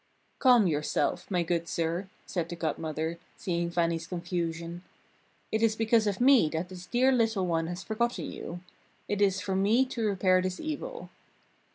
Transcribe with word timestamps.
"Calm 0.39 0.65
yourself, 0.65 1.29
my 1.29 1.43
good 1.43 1.67
sir," 1.67 2.07
said 2.25 2.49
the 2.49 2.55
Godmother, 2.55 3.19
seeing 3.37 3.69
Fannie's 3.69 4.07
confusion. 4.07 4.81
"It 5.51 5.61
is 5.61 5.75
because 5.75 6.07
of 6.07 6.19
me 6.19 6.49
that 6.53 6.69
this 6.69 6.87
dear 6.87 7.11
little 7.11 7.45
one 7.45 7.67
has 7.67 7.83
forgotten 7.83 8.31
you. 8.31 8.61
It 9.07 9.21
is 9.21 9.41
for 9.41 9.55
me 9.55 9.85
to 9.89 10.07
repair 10.07 10.41
this 10.41 10.59
evil." 10.59 11.11